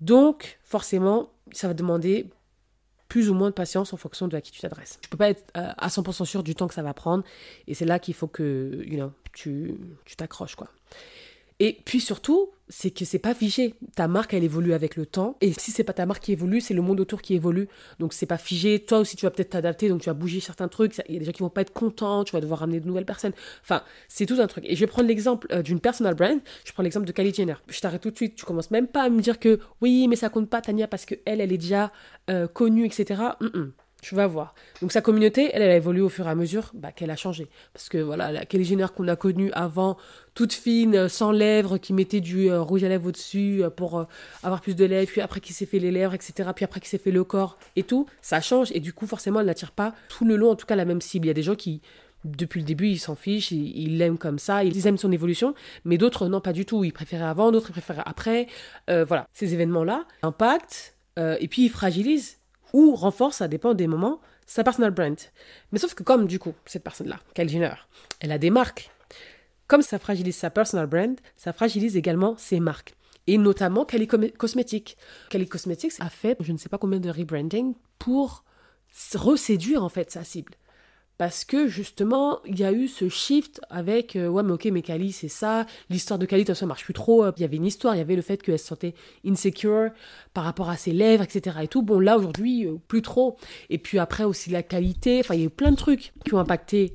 Donc, 0.01 0.57
forcément, 0.63 1.29
ça 1.51 1.67
va 1.67 1.75
demander 1.75 2.31
plus 3.09 3.29
ou 3.29 3.35
moins 3.35 3.49
de 3.49 3.53
patience 3.53 3.93
en 3.93 3.97
fonction 3.97 4.27
de 4.27 4.35
à 4.35 4.41
qui 4.41 4.51
tu 4.51 4.61
t'adresses. 4.61 4.97
Tu 5.01 5.09
peux 5.09 5.17
pas 5.17 5.29
être 5.29 5.43
euh, 5.57 5.71
à 5.77 5.89
100% 5.89 6.25
sûr 6.25 6.41
du 6.41 6.55
temps 6.55 6.67
que 6.67 6.73
ça 6.73 6.81
va 6.81 6.93
prendre. 6.95 7.23
Et 7.67 7.75
c'est 7.75 7.85
là 7.85 7.99
qu'il 7.99 8.13
faut 8.15 8.27
que, 8.27 8.83
tu 9.33 9.75
t'accroches, 10.17 10.55
quoi. 10.55 10.69
Et 11.59 11.77
puis 11.85 11.99
surtout, 11.99 12.51
c'est 12.69 12.91
que 12.91 13.03
c'est 13.03 13.19
pas 13.19 13.33
figé. 13.33 13.73
Ta 13.95 14.07
marque, 14.07 14.33
elle 14.33 14.43
évolue 14.43 14.73
avec 14.73 14.95
le 14.95 15.05
temps. 15.05 15.35
Et 15.41 15.51
si 15.53 15.71
c'est 15.71 15.83
pas 15.83 15.93
ta 15.93 16.05
marque 16.05 16.23
qui 16.23 16.31
évolue, 16.31 16.61
c'est 16.61 16.73
le 16.73 16.81
monde 16.81 16.99
autour 16.99 17.21
qui 17.21 17.33
évolue. 17.33 17.67
Donc 17.99 18.13
c'est 18.13 18.27
pas 18.27 18.37
figé. 18.37 18.79
Toi 18.79 18.99
aussi, 18.99 19.17
tu 19.17 19.25
vas 19.25 19.31
peut-être 19.31 19.49
t'adapter. 19.49 19.89
Donc 19.89 20.01
tu 20.01 20.09
vas 20.09 20.13
bouger 20.13 20.39
certains 20.39 20.67
trucs. 20.67 20.95
Il 21.09 21.15
y 21.15 21.17
a 21.17 21.19
des 21.19 21.25
gens 21.25 21.31
qui 21.31 21.41
vont 21.41 21.49
pas 21.49 21.61
être 21.61 21.73
contents. 21.73 22.23
Tu 22.23 22.31
vas 22.31 22.41
devoir 22.41 22.59
ramener 22.61 22.79
de 22.79 22.87
nouvelles 22.87 23.05
personnes. 23.05 23.33
Enfin, 23.61 23.83
c'est 24.07 24.25
tout 24.25 24.37
un 24.39 24.47
truc. 24.47 24.63
Et 24.67 24.75
je 24.75 24.79
vais 24.79 24.87
prendre 24.87 25.07
l'exemple 25.07 25.47
euh, 25.51 25.61
d'une 25.61 25.79
personal 25.79 26.13
brand. 26.13 26.39
Je 26.63 26.71
prends 26.71 26.83
l'exemple 26.83 27.07
de 27.07 27.11
Kylie 27.11 27.33
Jenner. 27.33 27.55
Je 27.67 27.79
t'arrête 27.81 28.01
tout 28.01 28.11
de 28.11 28.15
suite. 28.15 28.35
Tu 28.35 28.45
commences 28.45 28.71
même 28.71 28.87
pas 28.87 29.03
à 29.03 29.09
me 29.09 29.19
dire 29.19 29.39
que 29.39 29.59
oui, 29.81 30.07
mais 30.07 30.15
ça 30.15 30.29
compte 30.29 30.49
pas, 30.49 30.61
Tania, 30.61 30.87
parce 30.87 31.05
que 31.05 31.15
elle, 31.25 31.41
elle 31.41 31.51
est 31.51 31.57
déjà 31.57 31.91
euh, 32.29 32.47
connue, 32.47 32.85
etc. 32.85 33.21
Tu 34.01 34.15
vas 34.15 34.27
voir. 34.27 34.55
Donc 34.81 34.93
sa 34.93 35.01
communauté, 35.01 35.49
elle, 35.53 35.61
elle 35.61 35.71
a 35.71 35.75
évolué 35.75 36.01
au 36.01 36.07
fur 36.07 36.25
et 36.25 36.29
à 36.29 36.35
mesure 36.35 36.71
bah, 36.73 36.93
qu'elle 36.93 37.11
a 37.11 37.17
changé. 37.17 37.49
Parce 37.73 37.89
que 37.89 37.97
voilà, 37.97 38.31
la 38.31 38.45
Kelly 38.45 38.77
qu'on 38.95 39.07
a 39.09 39.15
connue 39.17 39.51
avant, 39.51 39.97
toute 40.33 40.53
fine, 40.53 40.95
euh, 40.95 41.09
sans 41.09 41.33
lèvres, 41.33 41.77
qui 41.77 41.91
mettait 41.91 42.21
du 42.21 42.49
euh, 42.49 42.61
rouge 42.61 42.83
à 42.85 42.87
lèvres 42.87 43.07
au-dessus 43.07 43.61
euh, 43.61 43.69
pour 43.69 44.05
avoir 44.41 44.61
plus 44.61 44.75
de 44.75 44.85
lèvres, 44.85 45.11
puis 45.11 45.19
après 45.19 45.41
qui 45.41 45.51
s'est 45.51 45.65
fait 45.65 45.79
les 45.79 45.91
lèvres, 45.91 46.13
etc. 46.13 46.49
Puis 46.55 46.63
après 46.63 46.79
qui 46.79 46.87
s'est 46.87 46.97
fait 46.97 47.11
le 47.11 47.25
corps 47.25 47.57
et 47.75 47.83
tout, 47.83 48.05
ça 48.21 48.39
change. 48.39 48.71
Et 48.71 48.79
du 48.79 48.93
coup, 48.93 49.05
forcément, 49.05 49.41
elle 49.41 49.47
n'attire 49.47 49.71
pas 49.71 49.93
tout 50.07 50.23
le 50.23 50.37
long, 50.37 50.51
en 50.51 50.55
tout 50.55 50.65
cas, 50.65 50.77
la 50.77 50.85
même 50.85 51.01
cible. 51.01 51.25
Il 51.25 51.29
y 51.29 51.31
a 51.31 51.33
des 51.33 51.43
gens 51.43 51.55
qui, 51.55 51.81
depuis 52.23 52.61
le 52.61 52.65
début, 52.65 52.87
ils 52.87 52.99
s'en 52.99 53.15
fichent, 53.15 53.51
ils 53.51 53.97
l'aiment 53.97 54.17
comme 54.17 54.39
ça, 54.39 54.63
ils 54.63 54.87
aiment 54.87 54.97
son 54.97 55.11
évolution, 55.11 55.55
mais 55.83 55.97
d'autres, 55.97 56.29
non, 56.29 56.39
pas 56.39 56.53
du 56.53 56.65
tout. 56.65 56.85
Ils 56.85 56.93
préféraient 56.93 57.25
avant, 57.25 57.51
d'autres, 57.51 57.67
ils 57.69 57.73
préféraient 57.73 58.03
après. 58.05 58.47
voilà, 58.87 59.27
ces 59.33 59.53
événements-là 59.53 60.05
impactent 60.23 60.95
et 61.17 61.49
puis 61.49 61.65
ils 61.65 61.69
fragilisent 61.69 62.38
ou 62.73 62.95
renforce, 62.95 63.37
ça 63.37 63.47
dépend 63.47 63.73
des 63.73 63.87
moments, 63.87 64.19
sa 64.45 64.63
personal 64.63 64.91
brand. 64.91 65.17
Mais 65.71 65.79
sauf 65.79 65.93
que 65.93 66.03
comme 66.03 66.27
du 66.27 66.39
coup, 66.39 66.53
cette 66.65 66.83
personne-là, 66.83 67.19
Kylie 67.33 67.49
Jenner, 67.49 67.73
elle 68.19 68.31
a 68.31 68.37
des 68.37 68.49
marques. 68.49 68.91
Comme 69.67 69.81
ça 69.81 69.99
fragilise 69.99 70.35
sa 70.35 70.49
personal 70.49 70.87
brand, 70.87 71.19
ça 71.37 71.53
fragilise 71.53 71.95
également 71.95 72.35
ses 72.37 72.59
marques. 72.59 72.95
Et 73.27 73.37
notamment 73.37 73.85
Kelly 73.85 74.07
Cosmetics. 74.07 74.97
Kelly 75.29 75.47
Cosmetics 75.47 75.93
a 75.99 76.09
fait 76.09 76.35
je 76.39 76.51
ne 76.51 76.57
sais 76.57 76.69
pas 76.69 76.79
combien 76.79 76.99
de 76.99 77.11
rebranding 77.11 77.75
pour 77.99 78.43
reséduire 79.13 79.83
en 79.83 79.89
fait 79.89 80.09
sa 80.09 80.23
cible 80.23 80.53
parce 81.19 81.43
que 81.43 81.67
justement, 81.67 82.39
il 82.45 82.57
y 82.57 82.63
a 82.63 82.71
eu 82.71 82.87
ce 82.87 83.09
shift 83.09 83.59
avec 83.69 84.15
euh, 84.15 84.29
ouais, 84.29 84.41
mais 84.41 84.53
ok, 84.53 84.69
mais 84.71 84.81
Kali, 84.81 85.11
c'est 85.11 85.27
ça, 85.27 85.65
l'histoire 85.89 86.17
de 86.17 86.25
Kali, 86.25 86.43
de 86.43 86.47
toute 86.47 86.55
façon, 86.55 86.65
marche 86.65 86.85
plus 86.85 86.93
trop. 86.93 87.27
Il 87.35 87.41
y 87.41 87.43
avait 87.43 87.57
une 87.57 87.65
histoire, 87.65 87.93
il 87.93 87.97
y 87.97 88.01
avait 88.01 88.15
le 88.15 88.21
fait 88.21 88.41
qu'elle 88.41 88.57
se 88.57 88.65
sentait 88.65 88.93
insecure 89.27 89.89
par 90.33 90.45
rapport 90.45 90.69
à 90.69 90.77
ses 90.77 90.93
lèvres, 90.93 91.21
etc. 91.21 91.57
et 91.61 91.67
tout. 91.67 91.81
Bon, 91.81 91.99
là, 91.99 92.17
aujourd'hui, 92.17 92.65
euh, 92.65 92.77
plus 92.87 93.01
trop. 93.01 93.35
Et 93.69 93.79
puis 93.79 93.99
après 93.99 94.23
aussi 94.23 94.49
la 94.49 94.63
qualité, 94.63 95.19
enfin, 95.19 95.35
il 95.35 95.41
y 95.41 95.43
a 95.43 95.47
eu 95.47 95.49
plein 95.49 95.71
de 95.71 95.75
trucs 95.75 96.13
qui 96.23 96.33
ont 96.35 96.39
impacté 96.39 96.93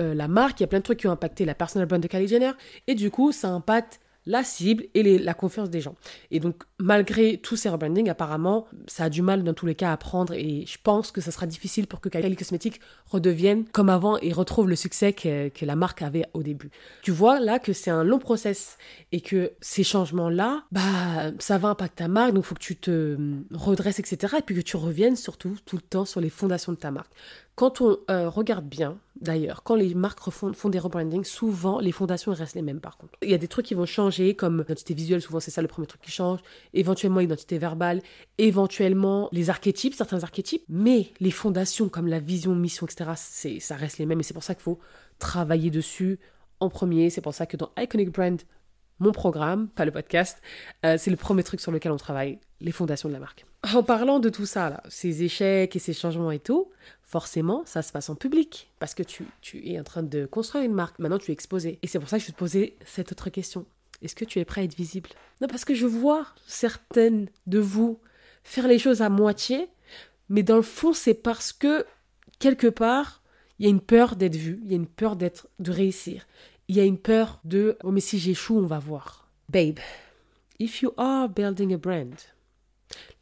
euh, 0.00 0.14
la 0.14 0.28
marque, 0.28 0.60
il 0.60 0.62
y 0.62 0.64
a 0.64 0.68
plein 0.68 0.78
de 0.78 0.84
trucs 0.84 1.00
qui 1.00 1.06
ont 1.06 1.12
impacté 1.12 1.44
la 1.44 1.54
personal 1.54 1.86
brand 1.86 2.02
de 2.02 2.08
Kylie 2.08 2.26
Jenner, 2.26 2.52
et 2.86 2.94
du 2.94 3.10
coup, 3.10 3.32
ça 3.32 3.50
impacte 3.50 4.00
la 4.28 4.44
cible 4.44 4.84
et 4.94 5.18
la 5.18 5.34
confiance 5.34 5.70
des 5.70 5.80
gens. 5.80 5.96
Et 6.30 6.38
donc, 6.38 6.62
malgré 6.78 7.38
tous 7.38 7.56
ces 7.56 7.70
rebrandings, 7.70 8.10
apparemment, 8.10 8.66
ça 8.86 9.04
a 9.04 9.08
du 9.08 9.22
mal 9.22 9.42
dans 9.42 9.54
tous 9.54 9.64
les 9.64 9.74
cas 9.74 9.90
à 9.90 9.96
prendre 9.96 10.34
et 10.34 10.64
je 10.66 10.76
pense 10.82 11.10
que 11.10 11.22
ça 11.22 11.30
sera 11.30 11.46
difficile 11.46 11.86
pour 11.86 12.00
que 12.00 12.10
Kylie 12.10 12.36
Cosmetics 12.36 12.78
redevienne 13.06 13.64
comme 13.64 13.88
avant 13.88 14.18
et 14.18 14.32
retrouve 14.32 14.68
le 14.68 14.76
succès 14.76 15.14
que, 15.14 15.50
la 15.64 15.76
marque 15.76 16.02
avait 16.02 16.24
au 16.34 16.42
début. 16.42 16.70
Tu 17.02 17.10
vois 17.10 17.40
là 17.40 17.58
que 17.58 17.72
c'est 17.72 17.90
un 17.90 18.04
long 18.04 18.18
process 18.18 18.76
et 19.12 19.20
que 19.20 19.52
ces 19.60 19.82
changements-là, 19.82 20.64
bah, 20.72 21.32
ça 21.38 21.58
va 21.58 21.68
impacter 21.68 22.04
ta 22.04 22.08
marque, 22.08 22.34
donc 22.34 22.44
il 22.44 22.46
faut 22.46 22.54
que 22.54 22.60
tu 22.60 22.76
te 22.76 23.16
redresses, 23.50 23.98
etc. 23.98 24.36
Et 24.38 24.42
puis 24.42 24.54
que 24.54 24.60
tu 24.60 24.76
reviennes 24.76 25.16
surtout 25.16 25.56
tout 25.64 25.76
le 25.76 25.82
temps 25.82 26.04
sur 26.04 26.20
les 26.20 26.28
fondations 26.30 26.72
de 26.72 26.76
ta 26.76 26.90
marque. 26.90 27.12
Quand 27.58 27.80
on 27.80 27.98
euh, 28.08 28.28
regarde 28.28 28.68
bien, 28.68 29.00
d'ailleurs, 29.20 29.64
quand 29.64 29.74
les 29.74 29.92
marques 29.92 30.20
font, 30.30 30.52
font 30.52 30.68
des 30.68 30.78
rebrandings, 30.78 31.24
souvent 31.24 31.80
les 31.80 31.90
fondations 31.90 32.32
restent 32.32 32.54
les 32.54 32.62
mêmes 32.62 32.78
par 32.78 32.96
contre. 32.96 33.14
Il 33.20 33.30
y 33.30 33.34
a 33.34 33.38
des 33.38 33.48
trucs 33.48 33.66
qui 33.66 33.74
vont 33.74 33.84
changer, 33.84 34.36
comme 34.36 34.58
l'identité 34.58 34.94
visuelle, 34.94 35.20
souvent 35.20 35.40
c'est 35.40 35.50
ça 35.50 35.60
le 35.60 35.66
premier 35.66 35.88
truc 35.88 36.00
qui 36.00 36.12
change, 36.12 36.38
éventuellement 36.72 37.18
l'identité 37.18 37.58
verbale, 37.58 38.00
éventuellement 38.38 39.28
les 39.32 39.50
archétypes, 39.50 39.94
certains 39.94 40.22
archétypes, 40.22 40.62
mais 40.68 41.08
les 41.18 41.32
fondations 41.32 41.88
comme 41.88 42.06
la 42.06 42.20
vision, 42.20 42.54
mission, 42.54 42.86
etc., 42.86 43.58
ça 43.58 43.74
reste 43.74 43.98
les 43.98 44.06
mêmes 44.06 44.20
et 44.20 44.22
c'est 44.22 44.34
pour 44.34 44.44
ça 44.44 44.54
qu'il 44.54 44.62
faut 44.62 44.78
travailler 45.18 45.72
dessus 45.72 46.20
en 46.60 46.68
premier. 46.68 47.10
C'est 47.10 47.22
pour 47.22 47.34
ça 47.34 47.46
que 47.46 47.56
dans 47.56 47.72
Iconic 47.76 48.12
Brand, 48.12 48.40
mon 49.00 49.12
programme, 49.12 49.68
pas 49.68 49.84
le 49.84 49.92
podcast, 49.92 50.40
euh, 50.84 50.96
c'est 50.98 51.10
le 51.10 51.16
premier 51.16 51.42
truc 51.42 51.60
sur 51.60 51.72
lequel 51.72 51.92
on 51.92 51.96
travaille, 51.96 52.38
les 52.60 52.72
fondations 52.72 53.08
de 53.08 53.14
la 53.14 53.20
marque. 53.20 53.44
En 53.74 53.82
parlant 53.82 54.18
de 54.18 54.28
tout 54.28 54.46
ça, 54.46 54.70
là, 54.70 54.82
ces 54.88 55.22
échecs 55.22 55.74
et 55.74 55.78
ces 55.78 55.92
changements 55.92 56.30
et 56.30 56.38
tout, 56.38 56.70
forcément, 57.02 57.62
ça 57.66 57.82
se 57.82 57.92
passe 57.92 58.08
en 58.08 58.14
public. 58.14 58.70
Parce 58.78 58.94
que 58.94 59.02
tu, 59.02 59.24
tu 59.40 59.68
es 59.68 59.78
en 59.80 59.84
train 59.84 60.02
de 60.02 60.26
construire 60.26 60.64
une 60.64 60.74
marque. 60.74 60.98
Maintenant, 60.98 61.18
tu 61.18 61.30
es 61.30 61.34
exposé. 61.34 61.78
Et 61.82 61.86
c'est 61.86 61.98
pour 61.98 62.08
ça 62.08 62.18
que 62.18 62.24
je 62.24 62.30
te 62.30 62.36
poser 62.36 62.76
cette 62.84 63.12
autre 63.12 63.30
question. 63.30 63.66
Est-ce 64.02 64.14
que 64.14 64.24
tu 64.24 64.38
es 64.38 64.44
prêt 64.44 64.60
à 64.60 64.64
être 64.64 64.76
visible? 64.76 65.10
Non, 65.40 65.48
parce 65.48 65.64
que 65.64 65.74
je 65.74 65.86
vois 65.86 66.26
certaines 66.46 67.28
de 67.46 67.58
vous 67.58 68.00
faire 68.44 68.68
les 68.68 68.78
choses 68.78 69.02
à 69.02 69.08
moitié, 69.08 69.68
mais 70.28 70.42
dans 70.42 70.56
le 70.56 70.62
fond, 70.62 70.92
c'est 70.92 71.14
parce 71.14 71.52
que, 71.52 71.84
quelque 72.38 72.68
part, 72.68 73.22
il 73.58 73.64
y 73.64 73.66
a 73.66 73.70
une 73.70 73.80
peur 73.80 74.14
d'être 74.14 74.36
vu, 74.36 74.60
il 74.64 74.70
y 74.70 74.74
a 74.74 74.76
une 74.76 74.86
peur 74.86 75.16
d'être, 75.16 75.48
de 75.58 75.72
réussir. 75.72 76.26
Il 76.68 76.76
y 76.76 76.80
a 76.80 76.84
une 76.84 76.98
peur 76.98 77.40
de, 77.44 77.78
oh 77.82 77.90
mais 77.90 78.00
si 78.00 78.18
j'échoue, 78.18 78.58
on 78.58 78.66
va 78.66 78.78
voir. 78.78 79.28
Babe, 79.48 79.78
if 80.58 80.82
you 80.82 80.92
are 80.98 81.28
building 81.28 81.72
a 81.72 81.78
brand, 81.78 82.14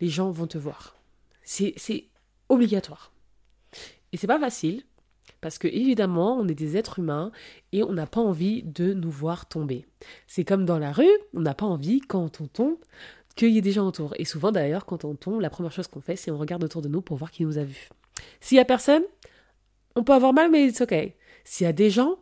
les 0.00 0.08
gens 0.08 0.30
vont 0.30 0.48
te 0.48 0.58
voir. 0.58 0.96
C'est 1.44 2.08
obligatoire. 2.48 3.12
Et 4.12 4.16
c'est 4.16 4.26
pas 4.26 4.40
facile, 4.40 4.82
parce 5.40 5.58
que 5.58 5.68
évidemment, 5.68 6.36
on 6.38 6.48
est 6.48 6.54
des 6.54 6.76
êtres 6.76 6.98
humains 6.98 7.30
et 7.70 7.84
on 7.84 7.92
n'a 7.92 8.06
pas 8.06 8.20
envie 8.20 8.64
de 8.64 8.94
nous 8.94 9.10
voir 9.10 9.46
tomber. 9.46 9.86
C'est 10.26 10.44
comme 10.44 10.64
dans 10.64 10.78
la 10.78 10.92
rue, 10.92 11.06
on 11.34 11.40
n'a 11.40 11.54
pas 11.54 11.66
envie, 11.66 12.00
quand 12.00 12.40
on 12.40 12.46
tombe, 12.48 12.78
qu'il 13.36 13.50
y 13.50 13.58
ait 13.58 13.62
des 13.62 13.72
gens 13.72 13.86
autour. 13.86 14.14
Et 14.18 14.24
souvent 14.24 14.50
d'ailleurs, 14.50 14.86
quand 14.86 15.04
on 15.04 15.14
tombe, 15.14 15.40
la 15.40 15.50
première 15.50 15.72
chose 15.72 15.86
qu'on 15.86 16.00
fait, 16.00 16.16
c'est 16.16 16.30
on 16.30 16.38
regarde 16.38 16.64
autour 16.64 16.82
de 16.82 16.88
nous 16.88 17.02
pour 17.02 17.16
voir 17.16 17.30
qui 17.30 17.44
nous 17.44 17.58
a 17.58 17.64
vus. 17.64 17.90
S'il 18.40 18.56
y 18.56 18.60
a 18.60 18.64
personne, 18.64 19.02
on 19.94 20.02
peut 20.02 20.14
avoir 20.14 20.32
mal, 20.32 20.50
mais 20.50 20.72
c'est 20.72 20.84
ok. 20.84 21.12
S'il 21.44 21.64
y 21.64 21.68
a 21.68 21.72
des 21.72 21.90
gens, 21.90 22.18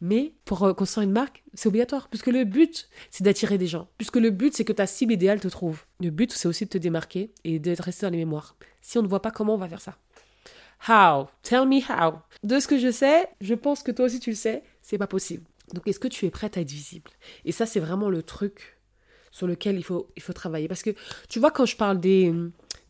mais 0.00 0.32
pour 0.44 0.62
euh, 0.62 0.72
construire 0.72 1.06
une 1.06 1.12
marque, 1.12 1.44
c'est 1.54 1.68
obligatoire, 1.68 2.08
puisque 2.08 2.28
le 2.28 2.44
but, 2.44 2.88
c'est 3.10 3.22
d'attirer 3.24 3.58
des 3.58 3.66
gens. 3.66 3.88
Puisque 3.98 4.16
le 4.16 4.30
but, 4.30 4.54
c'est 4.54 4.64
que 4.64 4.72
ta 4.72 4.86
cible 4.86 5.12
idéale 5.12 5.40
te 5.40 5.48
trouve. 5.48 5.84
Le 6.00 6.10
but, 6.10 6.32
c'est 6.32 6.48
aussi 6.48 6.64
de 6.64 6.70
te 6.70 6.78
démarquer 6.78 7.32
et 7.44 7.58
d'être 7.58 7.80
resté 7.80 8.06
dans 8.06 8.10
les 8.10 8.18
mémoires. 8.18 8.56
Si 8.80 8.98
on 8.98 9.02
ne 9.02 9.08
voit 9.08 9.22
pas 9.22 9.30
comment 9.30 9.54
on 9.54 9.58
va 9.58 9.68
faire 9.68 9.80
ça. 9.80 9.96
How? 10.88 11.28
Tell 11.42 11.66
me 11.66 11.80
how. 11.80 12.20
De 12.42 12.58
ce 12.58 12.66
que 12.66 12.78
je 12.78 12.90
sais, 12.90 13.28
je 13.40 13.54
pense 13.54 13.82
que 13.82 13.92
toi 13.92 14.06
aussi 14.06 14.18
tu 14.18 14.30
le 14.30 14.36
sais, 14.36 14.62
c'est 14.80 14.96
pas 14.96 15.06
possible. 15.06 15.44
Donc 15.74 15.86
est-ce 15.86 16.00
que 16.00 16.08
tu 16.08 16.24
es 16.24 16.30
prête 16.30 16.56
à 16.56 16.62
être 16.62 16.70
visible? 16.70 17.10
Et 17.44 17.52
ça, 17.52 17.66
c'est 17.66 17.80
vraiment 17.80 18.08
le 18.08 18.22
truc 18.22 18.78
sur 19.30 19.46
lequel 19.46 19.76
il 19.76 19.84
faut, 19.84 20.08
il 20.16 20.22
faut 20.22 20.32
travailler. 20.32 20.68
Parce 20.68 20.82
que 20.82 20.90
tu 21.28 21.38
vois, 21.38 21.50
quand 21.50 21.66
je 21.66 21.76
parle 21.76 22.00
des, 22.00 22.32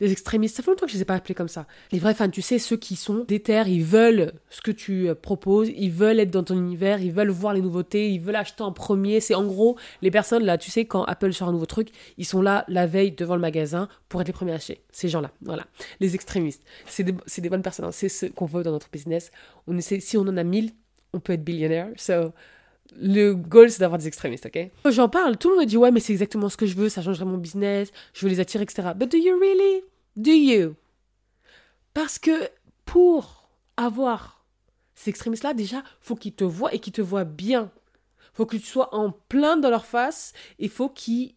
des 0.01 0.11
extrémistes. 0.11 0.55
Ça 0.57 0.63
fait 0.63 0.71
longtemps 0.71 0.85
que 0.85 0.91
je 0.91 0.95
ne 0.95 0.99
les 0.99 1.03
ai 1.03 1.05
pas 1.05 1.15
appelés 1.15 1.35
comme 1.35 1.47
ça. 1.47 1.67
Les 1.91 1.99
vrais 1.99 2.13
fans, 2.13 2.29
tu 2.29 2.41
sais, 2.41 2.59
ceux 2.59 2.75
qui 2.75 2.95
sont 2.95 3.23
déter, 3.27 3.63
ils 3.67 3.83
veulent 3.83 4.33
ce 4.49 4.61
que 4.61 4.71
tu 4.71 5.07
euh, 5.07 5.15
proposes, 5.15 5.69
ils 5.69 5.91
veulent 5.91 6.19
être 6.19 6.31
dans 6.31 6.43
ton 6.43 6.57
univers, 6.57 7.01
ils 7.01 7.11
veulent 7.11 7.29
voir 7.29 7.53
les 7.53 7.61
nouveautés, 7.61 8.09
ils 8.09 8.19
veulent 8.19 8.35
acheter 8.35 8.63
en 8.63 8.71
premier. 8.71 9.19
C'est 9.19 9.35
en 9.35 9.45
gros 9.45 9.77
les 10.01 10.11
personnes 10.11 10.43
là, 10.43 10.57
tu 10.57 10.71
sais, 10.71 10.85
quand 10.85 11.03
Apple 11.03 11.31
sort 11.33 11.49
un 11.49 11.51
nouveau 11.51 11.67
truc, 11.67 11.89
ils 12.17 12.25
sont 12.25 12.41
là 12.41 12.65
la 12.67 12.87
veille 12.87 13.11
devant 13.11 13.35
le 13.35 13.41
magasin 13.41 13.87
pour 14.09 14.21
être 14.21 14.27
les 14.27 14.33
premiers 14.33 14.53
à 14.53 14.55
acheter. 14.55 14.81
Ces 14.91 15.07
gens-là, 15.07 15.31
voilà. 15.41 15.65
Les 15.99 16.15
extrémistes. 16.15 16.63
C'est 16.87 17.03
des, 17.03 17.13
des, 17.13 17.49
bonnes 17.49 17.61
personnes, 17.61 17.85
hein. 17.85 17.91
c'est 17.91 18.09
ce 18.09 18.25
qu'on 18.25 18.45
veut 18.45 18.63
dans 18.63 18.71
notre 18.71 18.89
business. 18.91 19.31
On 19.67 19.77
essaie, 19.77 19.99
si 19.99 20.17
on 20.17 20.21
en 20.21 20.35
a 20.35 20.43
mille, 20.43 20.71
on 21.13 21.19
peut 21.19 21.33
être 21.33 21.43
billionnaire. 21.43 21.89
So, 21.97 22.33
Le 22.99 23.33
goal, 23.33 23.69
c'est 23.69 23.79
d'avoir 23.79 23.99
des 23.99 24.07
extrémistes, 24.07 24.47
ok? 24.47 24.69
J'en 24.89 25.09
parle, 25.09 25.37
tout 25.37 25.49
le 25.49 25.55
monde 25.55 25.65
me 25.65 25.69
dit, 25.69 25.77
ouais, 25.77 25.91
mais 25.91 25.99
c'est 25.99 26.13
exactement 26.13 26.49
ce 26.49 26.57
que 26.57 26.65
je 26.65 26.75
veux, 26.75 26.89
ça 26.89 27.01
changerait 27.01 27.25
mon 27.25 27.37
business, 27.37 27.91
je 28.13 28.25
veux 28.25 28.31
les 28.31 28.39
attirer, 28.39 28.63
etc. 28.63 28.89
But 28.95 29.11
do 29.11 29.17
you 29.17 29.39
really? 29.39 29.83
Do 30.15 30.31
you? 30.31 30.75
Parce 31.93 32.19
que 32.19 32.49
pour 32.85 33.49
avoir 33.77 34.45
ces 34.95 35.09
extrémistes-là, 35.09 35.53
déjà, 35.53 35.83
faut 35.99 36.15
qu'ils 36.15 36.33
te 36.33 36.43
voient 36.43 36.73
et 36.73 36.79
qu'ils 36.79 36.93
te 36.93 37.01
voient 37.01 37.23
bien. 37.23 37.71
faut 38.33 38.45
que 38.45 38.55
tu 38.55 38.65
sois 38.65 38.93
en 38.93 39.11
plein 39.11 39.57
dans 39.57 39.69
leur 39.69 39.85
face. 39.85 40.33
Il 40.59 40.69
faut 40.69 40.89
qu'ils 40.89 41.33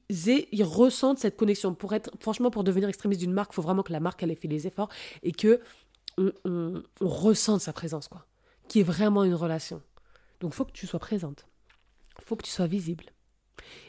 ressentent 0.62 1.18
cette 1.18 1.36
connexion. 1.36 1.74
Pour 1.74 1.92
être, 1.94 2.10
franchement, 2.20 2.50
pour 2.50 2.64
devenir 2.64 2.88
extrémiste 2.88 3.20
d'une 3.20 3.32
marque, 3.32 3.52
faut 3.52 3.62
vraiment 3.62 3.82
que 3.82 3.92
la 3.92 4.00
marque, 4.00 4.22
ait 4.22 4.34
fait 4.34 4.48
les 4.48 4.66
efforts 4.66 4.90
et 5.22 5.32
que 5.32 5.60
on, 6.18 6.32
on, 6.44 6.82
ressente 7.00 7.60
sa 7.60 7.72
présence, 7.72 8.06
quoi. 8.08 8.26
Qui 8.68 8.80
est 8.80 8.84
vraiment 8.84 9.24
une 9.24 9.34
relation. 9.34 9.82
Donc, 10.40 10.54
faut 10.54 10.64
que 10.64 10.72
tu 10.72 10.86
sois 10.86 11.00
présente. 11.00 11.46
faut 12.24 12.36
que 12.36 12.44
tu 12.44 12.50
sois 12.50 12.68
visible. 12.68 13.06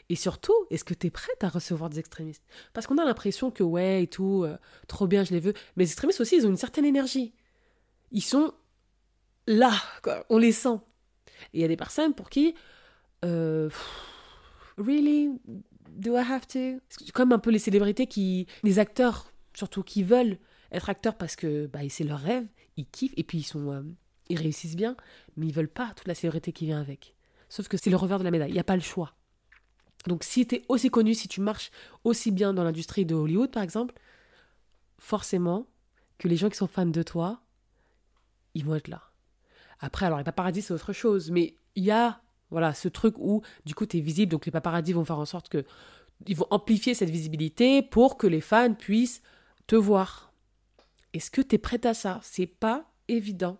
Et 0.08 0.16
surtout, 0.16 0.54
est-ce 0.70 0.84
que 0.84 0.94
tu 0.94 1.08
es 1.08 1.10
prête 1.10 1.42
à 1.42 1.48
recevoir 1.48 1.90
des 1.90 1.98
extrémistes? 1.98 2.44
Parce 2.72 2.86
qu'on 2.86 2.98
a 2.98 3.04
l'impression 3.04 3.50
que, 3.50 3.62
ouais, 3.62 4.04
et 4.04 4.06
tout, 4.06 4.44
euh, 4.44 4.56
trop 4.88 5.06
bien, 5.06 5.24
je 5.24 5.32
les 5.32 5.40
veux. 5.40 5.54
Mais 5.76 5.84
les 5.84 5.90
extrémistes 5.90 6.20
aussi, 6.20 6.36
ils 6.36 6.46
ont 6.46 6.50
une 6.50 6.56
certaine 6.56 6.84
énergie. 6.84 7.32
Ils 8.12 8.22
sont 8.22 8.52
là, 9.46 9.72
quoi. 10.02 10.24
On 10.30 10.38
les 10.38 10.52
sent. 10.52 10.78
Et 11.52 11.58
il 11.58 11.60
y 11.60 11.64
a 11.64 11.68
des 11.68 11.76
personnes 11.76 12.14
pour 12.14 12.30
qui, 12.30 12.54
euh, 13.24 13.68
really, 14.78 15.30
do 15.88 16.16
I 16.16 16.20
have 16.20 16.46
to? 16.46 16.80
Comme 17.12 17.32
un 17.32 17.38
peu 17.38 17.50
les 17.50 17.58
célébrités 17.58 18.06
qui, 18.06 18.46
les 18.62 18.78
acteurs 18.78 19.32
surtout, 19.56 19.82
qui 19.82 20.02
veulent 20.02 20.38
être 20.70 20.90
acteurs 20.90 21.16
parce 21.16 21.36
que 21.36 21.66
bah, 21.66 21.80
c'est 21.88 22.04
leur 22.04 22.20
rêve, 22.20 22.46
ils 22.76 22.86
kiffent 22.86 23.14
et 23.16 23.24
puis 23.24 23.38
ils 23.38 23.44
sont, 23.44 23.72
euh, 23.72 23.82
ils 24.28 24.38
réussissent 24.38 24.76
bien, 24.76 24.96
mais 25.36 25.46
ils 25.46 25.52
veulent 25.52 25.68
pas 25.68 25.92
toute 25.96 26.08
la 26.08 26.14
célébrité 26.14 26.52
qui 26.52 26.66
vient 26.66 26.80
avec. 26.80 27.14
Sauf 27.48 27.68
que 27.68 27.76
c'est 27.76 27.90
le 27.90 27.96
revers 27.96 28.18
de 28.18 28.24
la 28.24 28.30
médaille. 28.30 28.50
Il 28.50 28.54
n'y 28.54 28.60
a 28.60 28.64
pas 28.64 28.76
le 28.76 28.82
choix. 28.82 29.15
Donc 30.06 30.24
si 30.24 30.46
tu 30.46 30.56
es 30.56 30.64
aussi 30.68 30.90
connu, 30.90 31.14
si 31.14 31.28
tu 31.28 31.40
marches 31.40 31.70
aussi 32.04 32.30
bien 32.30 32.54
dans 32.54 32.64
l'industrie 32.64 33.04
de 33.04 33.14
Hollywood, 33.14 33.50
par 33.50 33.62
exemple, 33.62 33.94
forcément 34.98 35.66
que 36.18 36.28
les 36.28 36.36
gens 36.36 36.48
qui 36.48 36.56
sont 36.56 36.66
fans 36.66 36.86
de 36.86 37.02
toi, 37.02 37.42
ils 38.54 38.64
vont 38.64 38.74
être 38.74 38.88
là. 38.88 39.02
Après, 39.80 40.06
alors 40.06 40.18
les 40.18 40.24
paparazzis, 40.24 40.62
c'est 40.62 40.74
autre 40.74 40.92
chose, 40.92 41.30
mais 41.30 41.56
il 41.74 41.84
y 41.84 41.90
a 41.90 42.20
voilà, 42.50 42.72
ce 42.74 42.88
truc 42.88 43.16
où 43.18 43.42
du 43.64 43.74
coup 43.74 43.86
tu 43.86 43.98
es 43.98 44.00
visible, 44.00 44.30
donc 44.30 44.46
les 44.46 44.52
paparazzis 44.52 44.92
vont 44.92 45.04
faire 45.04 45.18
en 45.18 45.24
sorte 45.24 45.48
que 45.48 45.64
ils 46.26 46.36
vont 46.36 46.46
amplifier 46.50 46.94
cette 46.94 47.10
visibilité 47.10 47.82
pour 47.82 48.16
que 48.16 48.26
les 48.26 48.40
fans 48.40 48.72
puissent 48.72 49.22
te 49.66 49.76
voir. 49.76 50.32
Est-ce 51.12 51.30
que 51.30 51.42
tu 51.42 51.56
es 51.56 51.58
prête 51.58 51.84
à 51.84 51.94
ça? 51.94 52.20
C'est 52.22 52.46
pas 52.46 52.90
évident. 53.08 53.58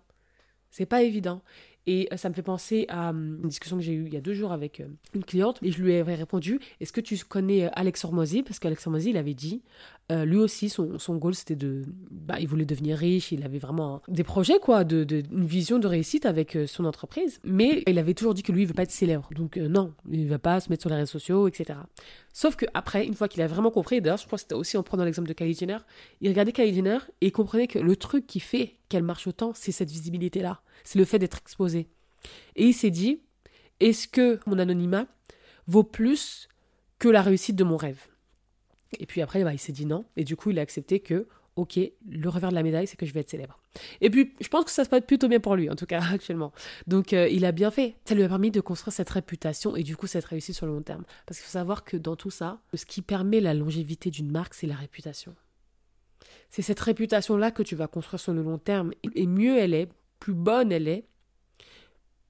C'est 0.70 0.86
pas 0.86 1.02
évident. 1.02 1.42
Et 1.86 2.08
euh, 2.12 2.16
ça 2.16 2.28
me 2.28 2.34
fait 2.34 2.42
penser 2.42 2.86
à 2.88 3.10
hum, 3.10 3.38
une 3.42 3.48
discussion 3.48 3.76
que 3.76 3.82
j'ai 3.82 3.92
eue 3.92 4.06
il 4.06 4.14
y 4.14 4.16
a 4.16 4.20
deux 4.20 4.34
jours 4.34 4.52
avec 4.52 4.80
euh, 4.80 4.86
une 5.14 5.24
cliente 5.24 5.58
et 5.62 5.70
je 5.70 5.80
lui 5.80 5.94
avais 5.94 6.14
répondu 6.14 6.60
Est-ce 6.80 6.92
que 6.92 7.00
tu 7.00 7.16
connais 7.24 7.66
euh, 7.66 7.70
Alex 7.74 8.04
Hormozy? 8.04 8.42
Parce 8.42 8.58
qu'Alex 8.58 8.86
Hormozy, 8.86 9.10
il 9.10 9.16
avait 9.16 9.34
dit 9.34 9.62
lui 10.08 10.36
aussi, 10.36 10.68
son, 10.68 11.00
son 11.00 11.16
goal, 11.16 11.34
c'était 11.34 11.56
de. 11.56 11.82
Bah, 12.12 12.36
il 12.38 12.46
voulait 12.46 12.64
devenir 12.64 12.96
riche, 12.96 13.32
il 13.32 13.42
avait 13.42 13.58
vraiment 13.58 14.02
des 14.06 14.22
projets, 14.22 14.60
quoi, 14.60 14.84
de, 14.84 15.02
de, 15.02 15.24
une 15.32 15.46
vision 15.46 15.80
de 15.80 15.88
réussite 15.88 16.26
avec 16.26 16.56
son 16.68 16.84
entreprise. 16.84 17.40
Mais 17.42 17.82
il 17.88 17.98
avait 17.98 18.14
toujours 18.14 18.32
dit 18.32 18.44
que 18.44 18.52
lui, 18.52 18.62
il 18.62 18.66
veut 18.68 18.72
pas 18.72 18.84
être 18.84 18.92
célèbre. 18.92 19.28
Donc, 19.34 19.56
non, 19.56 19.94
il 20.08 20.28
va 20.28 20.38
pas 20.38 20.60
se 20.60 20.70
mettre 20.70 20.82
sur 20.82 20.90
les 20.90 20.94
réseaux 20.96 21.18
sociaux, 21.18 21.48
etc. 21.48 21.80
Sauf 22.32 22.54
qu'après, 22.54 23.04
une 23.04 23.14
fois 23.14 23.26
qu'il 23.26 23.42
a 23.42 23.48
vraiment 23.48 23.72
compris, 23.72 24.00
d'ailleurs, 24.00 24.18
je 24.18 24.26
crois 24.26 24.36
que 24.36 24.42
c'était 24.42 24.54
aussi 24.54 24.76
en 24.76 24.84
prenant 24.84 25.02
l'exemple 25.02 25.26
de 25.26 25.32
Kylie 25.32 25.54
Jenner, 25.54 25.78
il 26.20 26.28
regardait 26.28 26.52
Kylie 26.52 26.72
Jenner 26.72 26.98
et 27.20 27.26
il 27.26 27.32
comprenait 27.32 27.66
que 27.66 27.80
le 27.80 27.96
truc 27.96 28.28
qui 28.28 28.38
fait 28.38 28.76
qu'elle 28.88 29.02
marche 29.02 29.26
autant, 29.26 29.52
c'est 29.54 29.72
cette 29.72 29.90
visibilité-là. 29.90 30.62
C'est 30.84 30.98
le 30.98 31.04
fait 31.04 31.18
d'être 31.18 31.38
exposé. 31.38 31.88
Et 32.54 32.66
il 32.66 32.74
s'est 32.74 32.90
dit, 32.90 33.20
est-ce 33.80 34.08
que 34.08 34.40
mon 34.46 34.58
anonymat 34.58 35.06
vaut 35.66 35.84
plus 35.84 36.48
que 36.98 37.08
la 37.08 37.22
réussite 37.22 37.56
de 37.56 37.64
mon 37.64 37.76
rêve? 37.76 38.08
Et 38.98 39.06
puis 39.06 39.20
après, 39.20 39.42
bah, 39.44 39.52
il 39.52 39.58
s'est 39.58 39.72
dit 39.72 39.86
non. 39.86 40.04
Et 40.16 40.24
du 40.24 40.36
coup, 40.36 40.50
il 40.50 40.58
a 40.58 40.62
accepté 40.62 41.00
que, 41.00 41.26
ok, 41.56 41.78
le 42.08 42.28
revers 42.28 42.50
de 42.50 42.54
la 42.54 42.62
médaille, 42.62 42.86
c'est 42.86 42.96
que 42.96 43.06
je 43.06 43.12
vais 43.12 43.20
être 43.20 43.30
célèbre. 43.30 43.58
Et 44.00 44.10
puis, 44.10 44.34
je 44.40 44.48
pense 44.48 44.64
que 44.64 44.70
ça 44.70 44.84
se 44.84 44.88
passe 44.88 45.02
plutôt 45.06 45.28
bien 45.28 45.40
pour 45.40 45.56
lui, 45.56 45.68
en 45.68 45.76
tout 45.76 45.86
cas, 45.86 46.02
actuellement. 46.12 46.52
Donc, 46.86 47.12
euh, 47.12 47.28
il 47.28 47.44
a 47.44 47.52
bien 47.52 47.70
fait. 47.70 47.96
Ça 48.04 48.14
lui 48.14 48.22
a 48.22 48.28
permis 48.28 48.50
de 48.50 48.60
construire 48.60 48.94
cette 48.94 49.10
réputation 49.10 49.76
et 49.76 49.82
du 49.82 49.96
coup, 49.96 50.06
cette 50.06 50.24
réussite 50.24 50.54
sur 50.54 50.66
le 50.66 50.72
long 50.72 50.82
terme. 50.82 51.04
Parce 51.26 51.38
qu'il 51.38 51.46
faut 51.46 51.52
savoir 51.52 51.84
que 51.84 51.96
dans 51.96 52.16
tout 52.16 52.30
ça, 52.30 52.60
ce 52.74 52.86
qui 52.86 53.02
permet 53.02 53.40
la 53.40 53.54
longévité 53.54 54.10
d'une 54.10 54.30
marque, 54.30 54.54
c'est 54.54 54.66
la 54.66 54.76
réputation. 54.76 55.34
C'est 56.50 56.62
cette 56.62 56.80
réputation-là 56.80 57.50
que 57.50 57.62
tu 57.62 57.76
vas 57.76 57.86
construire 57.86 58.20
sur 58.20 58.32
le 58.32 58.42
long 58.42 58.58
terme. 58.58 58.92
Et 59.14 59.26
mieux 59.26 59.58
elle 59.58 59.74
est, 59.74 59.88
plus 60.18 60.34
bonne 60.34 60.72
elle 60.72 60.88
est, 60.88 61.06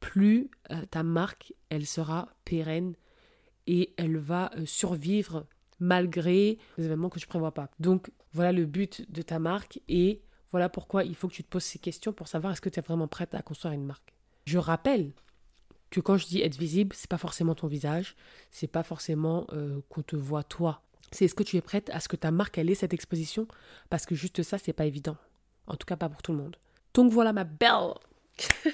plus 0.00 0.50
euh, 0.70 0.84
ta 0.90 1.02
marque, 1.02 1.52
elle 1.68 1.86
sera 1.86 2.28
pérenne 2.44 2.94
et 3.66 3.94
elle 3.96 4.16
va 4.16 4.50
euh, 4.56 4.66
survivre 4.66 5.46
malgré 5.80 6.58
les 6.78 6.84
événements 6.84 7.08
que 7.08 7.18
tu 7.18 7.26
prévois 7.26 7.52
pas. 7.52 7.70
Donc 7.80 8.10
voilà 8.32 8.52
le 8.52 8.66
but 8.66 9.10
de 9.10 9.22
ta 9.22 9.38
marque 9.38 9.80
et 9.88 10.22
voilà 10.50 10.68
pourquoi 10.68 11.04
il 11.04 11.14
faut 11.14 11.28
que 11.28 11.34
tu 11.34 11.42
te 11.44 11.48
poses 11.48 11.64
ces 11.64 11.78
questions 11.78 12.12
pour 12.12 12.28
savoir 12.28 12.52
est-ce 12.52 12.60
que 12.60 12.68
tu 12.68 12.78
es 12.78 12.82
vraiment 12.82 13.08
prête 13.08 13.34
à 13.34 13.42
construire 13.42 13.74
une 13.74 13.84
marque. 13.84 14.14
Je 14.46 14.58
rappelle 14.58 15.12
que 15.90 16.00
quand 16.00 16.16
je 16.16 16.26
dis 16.26 16.40
être 16.40 16.56
visible, 16.56 16.94
c'est 16.94 17.10
pas 17.10 17.18
forcément 17.18 17.54
ton 17.54 17.66
visage, 17.66 18.16
c'est 18.50 18.66
pas 18.66 18.82
forcément 18.82 19.46
euh, 19.52 19.80
qu'on 19.88 20.02
te 20.02 20.16
voit 20.16 20.44
toi. 20.44 20.82
C'est 21.12 21.26
est-ce 21.26 21.34
que 21.34 21.42
tu 21.42 21.56
es 21.56 21.60
prête 21.60 21.90
à 21.90 22.00
ce 22.00 22.08
que 22.08 22.16
ta 22.16 22.30
marque 22.30 22.58
elle 22.58 22.70
ait 22.70 22.74
cette 22.74 22.94
exposition? 22.94 23.46
Parce 23.90 24.06
que 24.06 24.14
juste 24.14 24.42
ça 24.42 24.58
c'est 24.58 24.72
pas 24.72 24.86
évident. 24.86 25.16
En 25.66 25.76
tout 25.76 25.86
cas 25.86 25.96
pas 25.96 26.08
pour 26.08 26.22
tout 26.22 26.32
le 26.32 26.38
monde. 26.38 26.56
Donc 26.94 27.12
voilà 27.12 27.32
ma 27.32 27.44
belle 27.44 27.94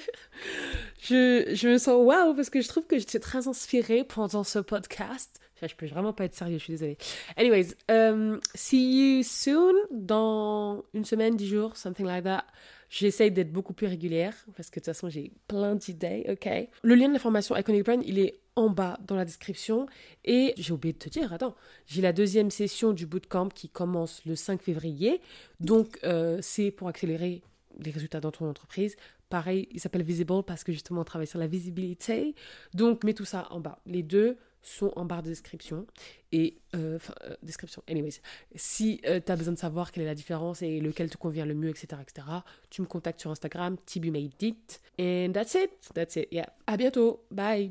je, 1.00 1.52
je 1.54 1.68
me 1.68 1.78
sens 1.78 2.04
waouh 2.04 2.34
parce 2.34 2.50
que 2.50 2.60
je 2.60 2.66
trouve 2.66 2.86
que 2.86 2.98
j'étais 2.98 3.20
très 3.20 3.46
inspirée 3.46 4.02
pendant 4.02 4.42
ce 4.42 4.58
podcast. 4.58 5.38
Je 5.68 5.74
peux 5.76 5.86
vraiment 5.86 6.12
pas 6.12 6.24
être 6.24 6.34
sérieux, 6.34 6.58
je 6.58 6.64
suis 6.64 6.72
désolée. 6.72 6.98
Anyways, 7.36 7.76
um, 7.88 8.40
see 8.54 9.18
you 9.18 9.22
soon 9.22 9.74
dans 9.92 10.84
une 10.92 11.04
semaine, 11.04 11.36
dix 11.36 11.46
jours, 11.46 11.76
something 11.76 12.04
like 12.04 12.24
that. 12.24 12.44
J'essaye 12.90 13.30
d'être 13.30 13.52
beaucoup 13.52 13.72
plus 13.72 13.86
régulière 13.86 14.34
parce 14.56 14.70
que 14.70 14.80
de 14.80 14.84
toute 14.84 14.94
façon 14.94 15.08
j'ai 15.08 15.32
plein 15.48 15.74
d'idées, 15.74 16.26
ok? 16.28 16.68
Le 16.82 16.94
lien 16.94 17.08
de 17.08 17.12
l'information 17.12 17.56
Iconic 17.56 17.84
Brand, 17.84 18.02
il 18.04 18.18
est 18.18 18.40
en 18.56 18.70
bas 18.70 18.98
dans 19.06 19.16
la 19.16 19.24
description. 19.24 19.86
Et 20.24 20.54
j'ai 20.56 20.72
oublié 20.72 20.92
de 20.92 20.98
te 20.98 21.08
dire, 21.08 21.32
attends, 21.32 21.54
j'ai 21.86 22.02
la 22.02 22.12
deuxième 22.12 22.50
session 22.50 22.92
du 22.92 23.06
bootcamp 23.06 23.48
qui 23.48 23.68
commence 23.68 24.24
le 24.24 24.36
5 24.36 24.62
février. 24.62 25.20
Donc 25.60 25.98
euh, 26.04 26.38
c'est 26.42 26.70
pour 26.70 26.88
accélérer 26.88 27.42
les 27.78 27.90
résultats 27.90 28.20
dans 28.20 28.30
ton 28.30 28.48
entreprise. 28.48 28.96
Pareil, 29.28 29.68
il 29.70 29.80
s'appelle 29.80 30.02
Visible 30.02 30.42
parce 30.46 30.62
que 30.62 30.72
justement 30.72 31.00
on 31.00 31.04
travaille 31.04 31.26
sur 31.26 31.38
la 31.38 31.46
visibilité. 31.46 32.34
Donc 32.74 33.04
mets 33.04 33.14
tout 33.14 33.24
ça 33.24 33.48
en 33.50 33.60
bas. 33.60 33.80
Les 33.86 34.02
deux 34.02 34.36
sont 34.62 34.92
en 34.96 35.04
barre 35.04 35.22
de 35.22 35.28
description. 35.28 35.86
Et, 36.30 36.58
euh, 36.74 36.98
euh, 37.24 37.36
description, 37.42 37.82
anyways. 37.88 38.20
Si 38.54 39.00
euh, 39.06 39.20
tu 39.24 39.30
as 39.30 39.36
besoin 39.36 39.54
de 39.54 39.58
savoir 39.58 39.92
quelle 39.92 40.04
est 40.04 40.06
la 40.06 40.14
différence 40.14 40.62
et 40.62 40.80
lequel 40.80 41.10
te 41.10 41.16
convient 41.16 41.44
le 41.44 41.54
mieux, 41.54 41.70
etc., 41.70 42.00
etc., 42.00 42.26
tu 42.70 42.82
me 42.82 42.86
contactes 42.86 43.20
sur 43.20 43.30
Instagram, 43.30 43.76
Tibu 43.84 44.10
Made 44.10 44.40
It. 44.40 44.80
And 44.98 45.32
that's 45.32 45.54
it. 45.54 45.70
That's 45.94 46.16
it. 46.16 46.28
Yeah. 46.30 46.52
À 46.66 46.76
bientôt. 46.76 47.24
Bye. 47.30 47.70